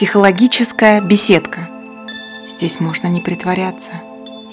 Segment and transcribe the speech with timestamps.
[0.00, 1.68] Психологическая беседка.
[2.48, 3.90] Здесь можно не притворяться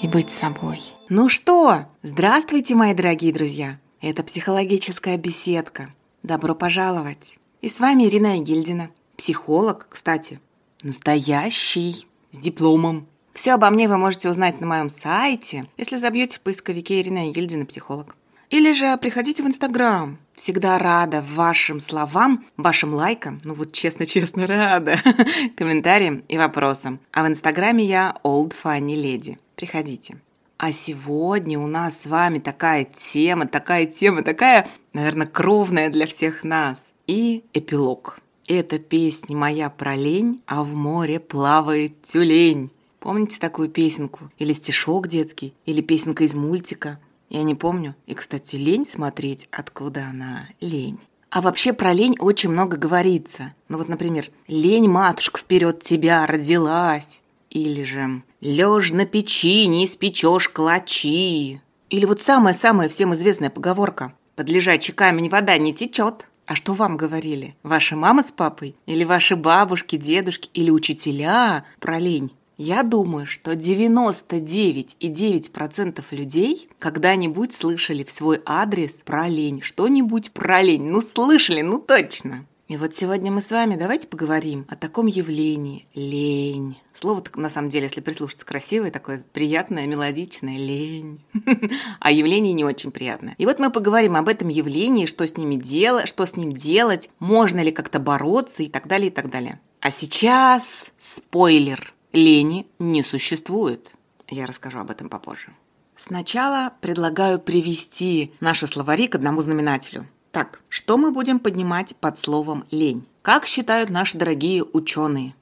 [0.02, 0.78] и быть собой.
[1.08, 3.78] Ну что, здравствуйте, мои дорогие друзья.
[4.02, 5.88] Это психологическая беседка.
[6.22, 7.38] Добро пожаловать.
[7.62, 8.90] И с вами Ирина Егильдина.
[9.16, 10.38] Психолог, кстати.
[10.82, 12.06] Настоящий.
[12.30, 13.06] С дипломом.
[13.32, 17.64] Все обо мне вы можете узнать на моем сайте, если забьете в поисковике Ирина Егильдина
[17.64, 18.16] психолог.
[18.50, 20.18] Или же приходите в Инстаграм.
[20.38, 24.96] Всегда рада вашим словам, вашим лайкам, ну вот честно-честно рада,
[25.56, 27.00] комментариям и вопросам.
[27.12, 29.36] А в Инстаграме я Old Funny Lady.
[29.56, 30.20] Приходите.
[30.56, 36.44] А сегодня у нас с вами такая тема, такая тема, такая, наверное, кровная для всех
[36.44, 36.92] нас.
[37.08, 38.20] И эпилог.
[38.46, 42.70] Это песня моя про лень, а в море плавает тюлень.
[43.00, 44.30] Помните такую песенку?
[44.38, 45.52] Или стишок детский?
[45.66, 47.00] Или песенка из мультика?
[47.30, 47.94] Я не помню.
[48.06, 50.98] И, кстати, лень смотреть, откуда она лень.
[51.30, 53.54] А вообще про лень очень много говорится.
[53.68, 57.20] Ну вот, например, «Лень, матушка, вперед тебя родилась».
[57.50, 61.60] Или же «Лежь на печи, не испечешь клочи».
[61.90, 66.28] Или вот самая-самая всем известная поговорка «Под лежачий камень вода не течет».
[66.46, 67.56] А что вам говорили?
[67.62, 68.74] Ваша мама с папой?
[68.86, 70.48] Или ваши бабушки, дедушки?
[70.54, 72.32] Или учителя про лень?
[72.60, 80.90] Я думаю, что 99,9% людей когда-нибудь слышали в свой адрес про лень, что-нибудь про лень.
[80.90, 82.46] Ну, слышали, ну точно.
[82.66, 86.76] И вот сегодня мы с вами давайте поговорим о таком явлении– лень.
[86.94, 91.20] Слово, на самом деле, если прислушаться, красивое, такое приятное, мелодичное– лень.
[92.00, 93.36] А явление не очень приятное.
[93.38, 97.08] И вот мы поговорим об этом явлении, что с, ними делать, что с ним делать,
[97.20, 99.60] можно ли как-то бороться и так далее, и так далее.
[99.80, 103.92] А сейчас спойлер– Лени не существует.
[104.26, 105.52] Я расскажу об этом попозже.
[105.94, 110.04] Сначала предлагаю привести наши словари к одному знаменателю.
[110.32, 113.06] Так, что мы будем поднимать под словом «лень»?
[113.22, 115.36] Как считают наши дорогие ученые?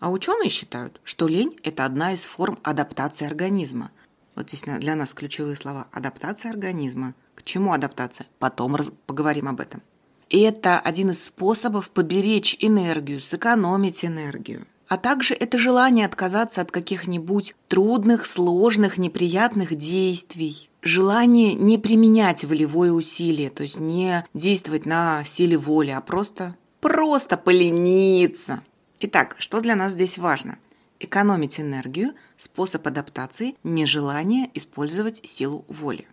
[0.00, 3.90] А ученые считают, что лень– это одна из форм адаптации организма.
[4.34, 7.14] Вот здесь для нас ключевые слова «адаптация организма».
[7.34, 8.26] К чему адаптация?
[8.38, 8.90] Потом раз...
[9.04, 9.82] поговорим об этом.
[10.30, 14.66] И это один из способов поберечь энергию, сэкономить энергию.
[14.92, 20.68] А также это желание отказаться от каких-нибудь трудных, сложных, неприятных действий.
[20.82, 27.38] Желание не применять волевое усилие, то есть не действовать на силе воли, а просто, просто
[27.38, 28.62] полениться.
[29.00, 30.58] Итак, что для нас здесь важно?
[31.00, 36.06] Экономить энергию, способ адаптации, нежелание использовать силу воли.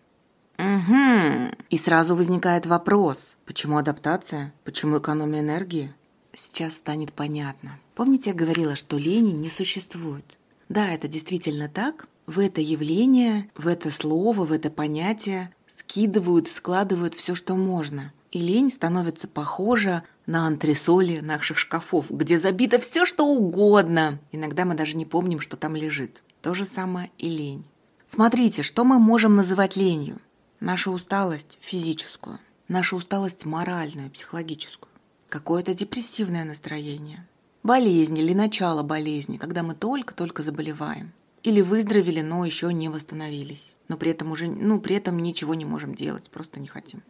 [0.57, 1.53] Угу.
[1.69, 5.93] И сразу возникает вопрос, почему адаптация, почему экономия энергии?
[6.31, 7.77] Сейчас станет понятно.
[7.99, 10.39] Помните, я говорила, что лени не существует?
[10.69, 12.07] Да, это действительно так.
[12.27, 18.13] В это явление, в это слово, в это понятие скидывают, складывают все, что можно.
[18.31, 24.21] И лень становится похожа на антресоли наших шкафов, где забито все, что угодно.
[24.31, 26.23] Иногда мы даже не помним, что там лежит.
[26.41, 27.65] То же самое и лень.
[28.05, 30.21] Смотрите, что мы можем называть ленью?
[30.61, 32.39] Нашу усталость физическую,
[32.69, 34.89] нашу усталость моральную, психологическую,
[35.27, 37.27] какое-то депрессивное настроение,
[37.63, 41.11] Болезнь или начало болезни, когда мы только-только заболеваем.
[41.43, 43.75] Или выздоровели, но еще не восстановились.
[43.87, 47.01] Но при этом уже, ну, при этом ничего не можем делать, просто не хотим.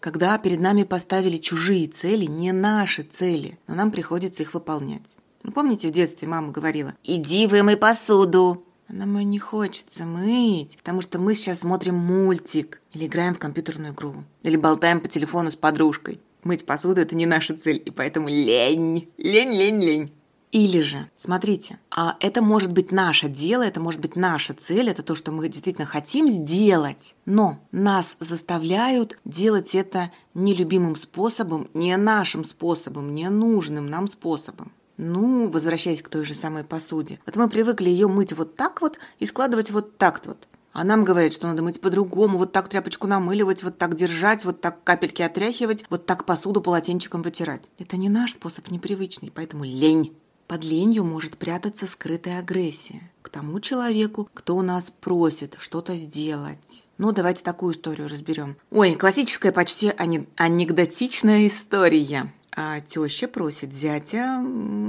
[0.00, 5.16] Когда перед нами поставили чужие цели, не наши цели, но нам приходится их выполнять.
[5.42, 8.64] Ну, помните, в детстве мама говорила, иди вымой посуду.
[8.88, 13.38] А нам ее не хочется мыть, потому что мы сейчас смотрим мультик или играем в
[13.40, 16.20] компьютерную игру, или болтаем по телефону с подружкой.
[16.46, 20.12] Мыть посуду– это не наша цель, и поэтому лень, лень, лень, лень.
[20.52, 25.02] Или же, смотрите, а это может быть наше дело, это может быть наша цель, это
[25.02, 32.44] то, что мы действительно хотим сделать, но нас заставляют делать это нелюбимым способом, не нашим
[32.44, 34.70] способом, не нужным нам способом.
[34.98, 37.18] Ну, возвращаясь к той же самой посуде.
[37.26, 40.46] Вот мы привыкли ее мыть вот так вот и складывать вот так вот.
[40.78, 44.60] А нам говорят, что надо мыть по-другому, вот так тряпочку намыливать, вот так держать, вот
[44.60, 47.70] так капельки отряхивать, вот так посуду полотенчиком вытирать.
[47.78, 50.14] Это не наш способ, непривычный, поэтому лень.
[50.46, 56.84] Под ленью может прятаться скрытая агрессия к тому человеку, кто у нас просит что-то сделать.
[56.98, 58.58] Ну, давайте такую историю разберем.
[58.70, 59.94] Ой, классическая, почти
[60.36, 62.30] анекдотичная история.
[62.58, 64.42] А теща просит зятя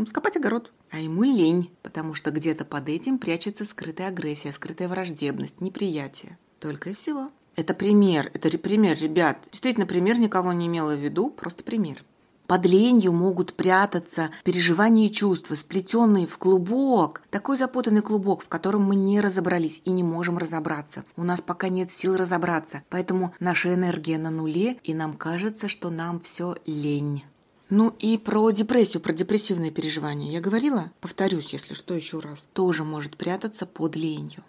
[0.08, 0.72] скопать огород.
[0.90, 6.38] А ему лень, потому что где-то под этим прячется скрытая агрессия, скрытая враждебность, неприятие.
[6.60, 7.30] Только и всего.
[7.58, 9.40] Это пример, это пример, ребят.
[9.52, 12.06] Действительно, пример никого не имела в виду, просто пример.
[12.48, 17.22] Под ленью могут прятаться переживания и чувства, сплетенные в клубок.
[17.30, 21.04] Такой запутанный клубок, в котором мы не разобрались и не можем разобраться.
[21.18, 25.90] У нас пока нет сил разобраться, поэтому наша энергия на нуле, и нам кажется, что
[25.90, 27.24] нам все лень.
[27.70, 32.84] Ну и про депрессию, про депрессивные переживания я говорила, повторюсь, если что, еще раз, тоже
[32.84, 34.44] может прятаться под ленью.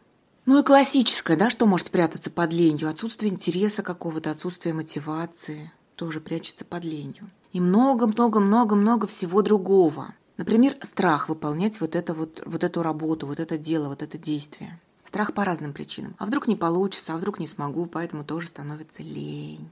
[0.47, 2.89] Ну и классическое, да, что может прятаться под ленью?
[2.89, 7.29] Отсутствие интереса какого-то, отсутствие мотивации тоже прячется под ленью.
[7.53, 10.15] И много-много-много-много всего другого.
[10.37, 14.81] Например, страх выполнять вот, это вот, вот эту работу, вот это дело, вот это действие.
[15.05, 16.15] Страх по разным причинам.
[16.19, 19.69] А вдруг не получится, а вдруг не смогу, поэтому тоже становится лень.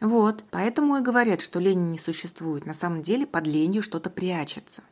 [0.00, 2.66] Вот, поэтому и говорят, что лень не существует.
[2.66, 4.82] На самом деле под ленью что-то прячется.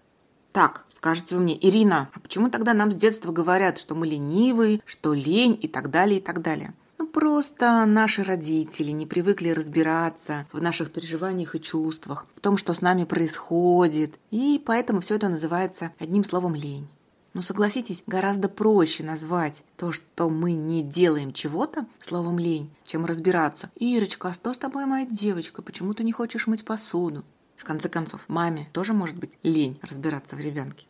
[0.52, 4.80] Так, скажете вы мне, Ирина, а почему тогда нам с детства говорят, что мы ленивые,
[4.84, 6.74] что лень и так далее, и так далее?
[6.98, 12.72] Ну, просто наши родители не привыкли разбираться в наших переживаниях и чувствах, в том, что
[12.72, 16.88] с нами происходит, и поэтому все это называется одним словом лень.
[17.36, 23.70] Но согласитесь, гораздо проще назвать то, что мы не делаем чего-то, словом лень, чем разбираться.
[23.76, 25.60] Ирочка, а что с тобой, моя девочка?
[25.60, 27.26] Почему ты не хочешь мыть посуду?
[27.54, 30.86] В конце концов, маме тоже может быть лень разбираться в ребенке.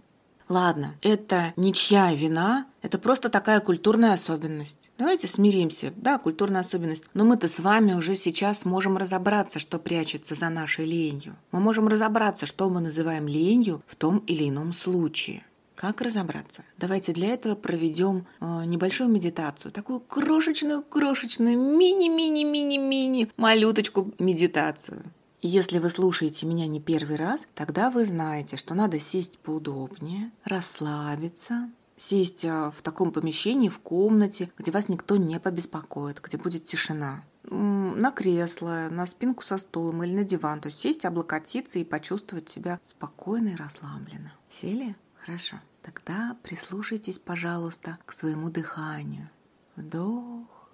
[0.48, 4.92] Ладно, это ничья вина, это просто такая культурная особенность.
[4.98, 7.02] Давайте смиримся, да, культурная особенность.
[7.12, 11.34] Но мы-то с вами уже сейчас можем разобраться, что прячется за нашей ленью.
[11.50, 15.42] Мы можем разобраться, что мы называем ленью в том или ином случае.
[15.76, 16.64] Как разобраться?
[16.78, 25.04] Давайте для этого проведем э, небольшую медитацию, такую крошечную-крошечную, мини-мини-мини-мини малюточку медитацию.
[25.42, 31.70] Если вы слушаете меня не первый раз, тогда вы знаете, что надо сесть поудобнее, расслабиться,
[31.98, 37.22] сесть э, в таком помещении, в комнате, где вас никто не побеспокоит, где будет тишина
[37.48, 40.60] на кресло, на спинку со стулом или на диван.
[40.60, 44.32] То есть сесть, облокотиться и почувствовать себя спокойно и расслабленно.
[44.48, 44.96] Сели?
[45.26, 45.56] Хорошо.
[45.82, 49.28] Тогда прислушайтесь, пожалуйста, к своему дыханию.
[49.74, 50.70] Вдох,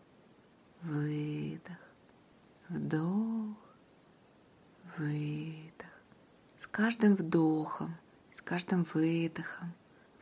[0.82, 1.78] выдох,
[2.68, 3.56] вдох,
[4.98, 5.88] выдох.
[6.58, 7.96] С каждым вдохом,
[8.30, 9.72] с каждым выдохом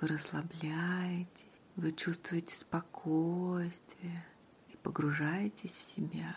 [0.00, 4.24] вы расслабляетесь, вы чувствуете спокойствие
[4.68, 6.36] и погружаетесь в себя.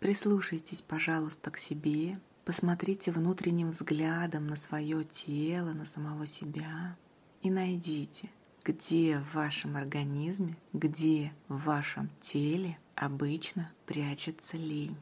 [0.00, 6.96] Прислушайтесь, пожалуйста, к себе, посмотрите внутренним взглядом на свое тело, на самого себя–
[7.42, 8.30] и найдите,
[8.64, 14.96] где в вашем организме, где в вашем теле обычно прячется лень.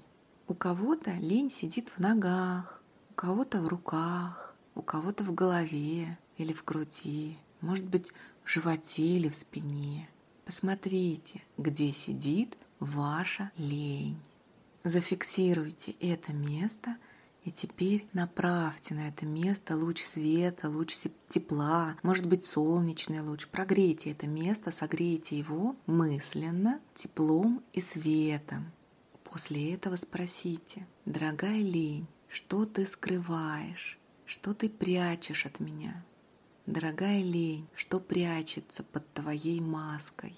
[0.46, 6.52] У кого-то лень сидит в ногах, у кого-то в руках, у кого-то в голове или
[6.52, 8.12] в груди, может быть,
[8.44, 10.08] в животе или в спине.
[10.44, 14.20] Посмотрите, где сидит ваша лень.
[14.84, 16.96] Зафиксируйте это место–
[17.46, 20.96] и теперь направьте на это место луч света, луч
[21.28, 23.46] тепла, может быть солнечный луч.
[23.46, 28.72] Прогрейте это место, согрейте его мысленно, теплом и светом.
[29.22, 36.04] После этого спросите, дорогая лень, что ты скрываешь, что ты прячешь от меня?
[36.66, 40.34] Дорогая лень, что прячется под твоей маской?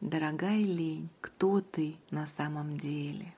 [0.00, 3.34] Дорогая лень, кто ты на самом деле?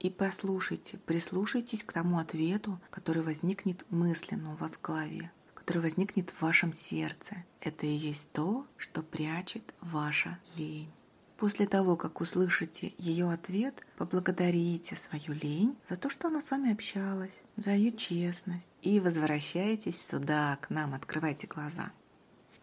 [0.00, 6.30] И послушайте, прислушайтесь к тому ответу, который возникнет мысленно у вас в голове, который возникнет
[6.30, 7.44] в вашем сердце.
[7.60, 10.90] Это и есть то, что прячет ваша лень.
[11.36, 16.72] После того, как услышите ее ответ, поблагодарите свою лень за то, что она с вами
[16.72, 18.70] общалась, за ее честность.
[18.80, 21.92] И возвращайтесь сюда, к нам, открывайте глаза.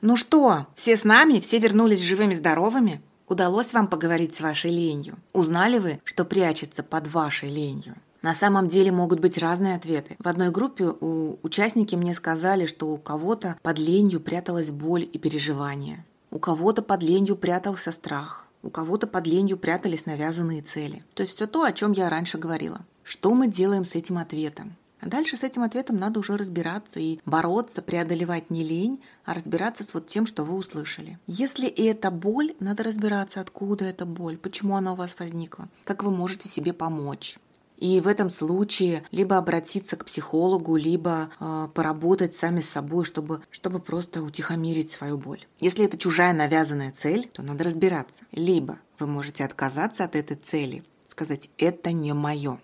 [0.01, 3.01] Ну что, все с нами, все вернулись живыми-здоровыми?
[3.27, 5.17] Удалось вам поговорить с вашей ленью?
[5.33, 7.95] Узнали вы, что прячется под вашей ленью?
[8.21, 10.15] На самом деле могут быть разные ответы.
[10.19, 15.17] В одной группе у участники мне сказали, что у кого-то под ленью пряталась боль и
[15.17, 16.05] переживания.
[16.31, 18.47] У кого-то под ленью прятался страх.
[18.63, 21.03] У кого-то под ленью прятались навязанные цели.
[21.13, 22.79] То есть все то, о чем я раньше говорила.
[23.03, 24.75] Что мы делаем с этим ответом?
[24.99, 29.83] А дальше с этим ответом надо уже разбираться и бороться, преодолевать не лень, а разбираться
[29.83, 31.19] с вот тем, что вы услышали.
[31.27, 36.11] Если это боль, надо разбираться, откуда эта боль, почему она у вас возникла, как вы
[36.11, 37.37] можете себе помочь.
[37.77, 43.43] И в этом случае либо обратиться к психологу, либо э, поработать сами с собой, чтобы,
[43.51, 45.45] чтобы просто утихомирить свою боль.
[45.59, 48.23] Если это чужая навязанная цель, то надо разбираться.
[48.31, 52.59] Либо вы можете отказаться от этой цели, сказать «это не мое».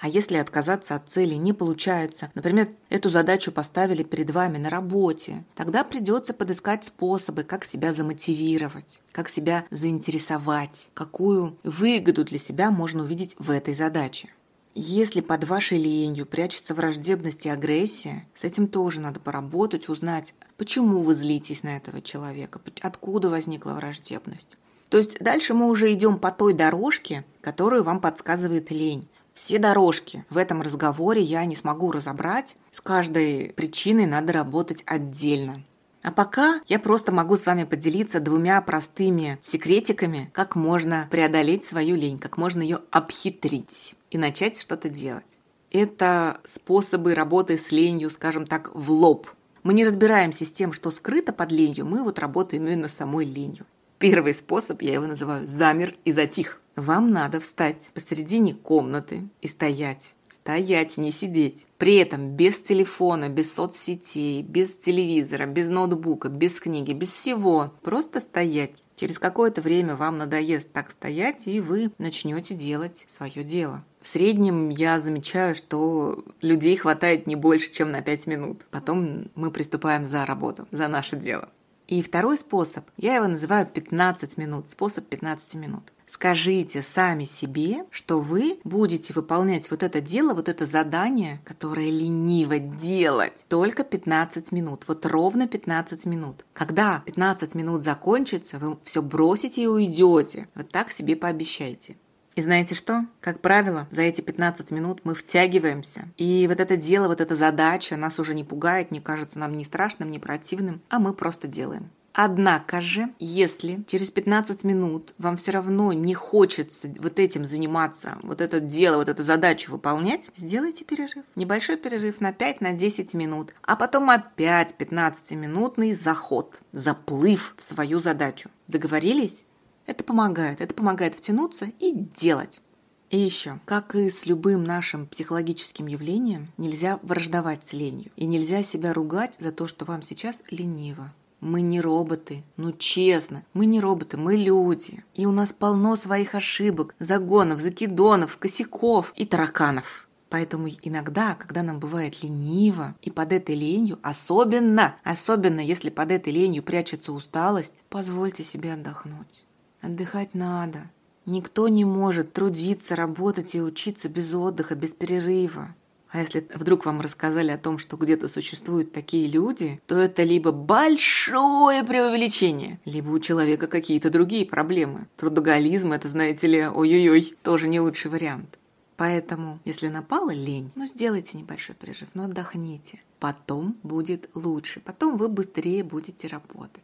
[0.00, 5.44] А если отказаться от цели не получается, например, эту задачу поставили перед вами на работе,
[5.56, 13.02] тогда придется подыскать способы, как себя замотивировать, как себя заинтересовать, какую выгоду для себя можно
[13.02, 14.32] увидеть в этой задаче.
[14.80, 21.00] Если под вашей ленью прячется враждебность и агрессия, с этим тоже надо поработать, узнать, почему
[21.00, 24.56] вы злитесь на этого человека, откуда возникла враждебность.
[24.88, 30.24] То есть дальше мы уже идем по той дорожке, которую вам подсказывает лень Все дорожки
[30.30, 32.56] в этом разговоре я не смогу разобрать.
[32.72, 35.62] С каждой причиной надо работать отдельно.
[36.02, 41.94] А пока я просто могу с вами поделиться двумя простыми секретиками, как можно преодолеть свою
[41.94, 45.38] лень, как можно ее обхитрить и начать что-то делать.
[45.70, 49.28] Это способы работы с ленью, скажем так, в лоб.
[49.62, 53.66] Мы не разбираемся с тем, что скрыто под ленью, мы вот работаем именно самой ленью.
[54.00, 56.60] Первый способ, я его называю «замер и затих».
[56.78, 60.14] Вам надо встать посередине комнаты и стоять.
[60.30, 61.66] Стоять, не сидеть.
[61.76, 67.72] При этом без телефона, без соцсетей, без телевизора, без ноутбука, без книги, без всего.
[67.82, 68.86] Просто стоять.
[68.94, 73.84] Через какое-то время вам надоест так стоять, и вы начнете делать свое дело.
[74.00, 78.68] В среднем я замечаю, что людей хватает не больше, чем на 5 минут.
[78.70, 81.48] Потом мы приступаем за работу, за наше дело.
[81.88, 85.90] И второй способ, я его называю 15 минут, способ 15 минут.
[86.06, 92.58] Скажите сами себе, что вы будете выполнять вот это дело, вот это задание, которое лениво
[92.58, 96.44] делать, только 15 минут, вот ровно 15 минут.
[96.52, 100.46] Когда 15 минут закончится, вы все бросите и уйдете.
[100.54, 101.96] Вот так себе пообещайте.
[102.38, 103.04] И знаете что?
[103.20, 106.04] Как правило, за эти 15 минут мы втягиваемся.
[106.16, 109.64] И вот это дело, вот эта задача нас уже не пугает, не кажется нам ни
[109.64, 111.90] страшным, ни противным, а мы просто делаем.
[112.12, 118.40] Однако же, если через 15 минут вам все равно не хочется вот этим заниматься, вот
[118.40, 121.24] это дело, вот эту задачу выполнять, сделайте перерыв.
[121.34, 128.48] Небольшой перерыв на 5-10 на минут, а потом опять 15-минутный заход, заплыв в свою задачу.
[128.68, 129.44] Договорились?
[129.88, 130.60] Это помогает.
[130.60, 132.60] Это помогает втянуться и делать.
[133.08, 138.10] И еще, как и с любым нашим психологическим явлением, нельзя враждовать с ленью.
[138.14, 141.14] И нельзя себя ругать за то, что вам сейчас лениво.
[141.40, 145.02] Мы не роботы, ну честно, мы не роботы, мы люди.
[145.14, 150.06] И у нас полно своих ошибок, загонов, закидонов, косяков и тараканов.
[150.28, 156.30] Поэтому иногда, когда нам бывает лениво, и под этой ленью, особенно, особенно если под этой
[156.30, 159.46] ленью прячется усталость, позвольте себе отдохнуть.
[159.80, 160.90] Отдыхать надо.
[161.26, 165.74] Никто не может трудиться, работать и учиться без отдыха, без перерыва.
[166.10, 170.52] А если вдруг вам рассказали о том, что где-то существуют такие люди, то это либо
[170.52, 175.06] большое преувеличение, либо у человека какие-то другие проблемы.
[175.16, 178.58] Трудоголизм– это, знаете ли, ой-ой-ой, тоже не лучший вариант.
[178.96, 183.00] Поэтому, если напала лень, ну сделайте небольшой перерыв, но отдохните.
[183.20, 186.82] Потом будет лучше, потом вы быстрее будете работать.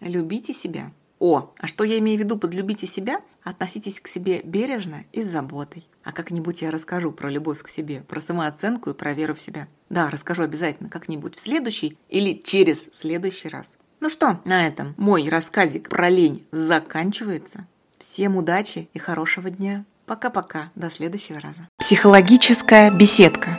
[0.00, 3.20] Любите себя, о, а что я имею в виду под «любите себя»?
[3.42, 5.88] Относитесь к себе бережно и с заботой.
[6.04, 9.66] А как-нибудь я расскажу про любовь к себе, про самооценку и про веру в себя.
[9.88, 13.78] Да, расскажу обязательно как-нибудь в следующий или через следующий раз.
[14.00, 17.66] Ну что, на этом мой рассказик про лень заканчивается.
[17.98, 19.84] Всем удачи и хорошего дня.
[20.04, 20.70] Пока-пока.
[20.74, 21.68] До следующего раза.
[21.78, 23.58] Психологическая беседка.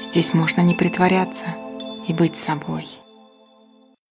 [0.00, 1.44] Здесь можно не притворяться
[2.08, 2.88] и быть собой.